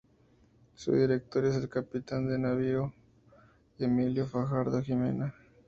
Su 0.73 0.93
director 0.93 1.45
es 1.45 1.55
el 1.57 1.69
capitán 1.69 2.27
de 2.27 2.39
navío 2.39 2.91
Emilio 3.77 4.25
Fajardo 4.25 4.81
Jimena. 4.81 5.35